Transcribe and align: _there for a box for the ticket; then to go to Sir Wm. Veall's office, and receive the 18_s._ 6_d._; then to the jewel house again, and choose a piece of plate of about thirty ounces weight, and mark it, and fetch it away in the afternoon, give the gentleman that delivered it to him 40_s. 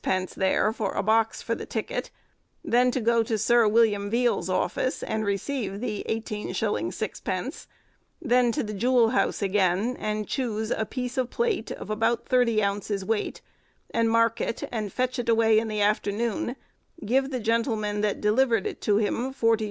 _there 0.33 0.73
for 0.73 0.93
a 0.93 1.03
box 1.03 1.43
for 1.43 1.53
the 1.53 1.63
ticket; 1.63 2.09
then 2.63 2.89
to 2.89 2.99
go 2.99 3.21
to 3.21 3.37
Sir 3.37 3.67
Wm. 3.67 4.09
Veall's 4.09 4.49
office, 4.49 5.03
and 5.03 5.23
receive 5.23 5.79
the 5.79 6.03
18_s._ 6.09 6.55
6_d._; 6.83 7.67
then 8.19 8.51
to 8.51 8.63
the 8.63 8.73
jewel 8.73 9.09
house 9.09 9.43
again, 9.43 9.95
and 9.99 10.27
choose 10.27 10.71
a 10.71 10.87
piece 10.87 11.19
of 11.19 11.29
plate 11.29 11.69
of 11.73 11.91
about 11.91 12.25
thirty 12.25 12.63
ounces 12.63 13.05
weight, 13.05 13.41
and 13.93 14.09
mark 14.09 14.41
it, 14.41 14.63
and 14.71 14.91
fetch 14.91 15.19
it 15.19 15.29
away 15.29 15.59
in 15.59 15.67
the 15.67 15.81
afternoon, 15.81 16.55
give 17.05 17.29
the 17.29 17.39
gentleman 17.39 18.01
that 18.01 18.19
delivered 18.19 18.65
it 18.65 18.81
to 18.81 18.97
him 18.97 19.31
40_s. 19.31 19.59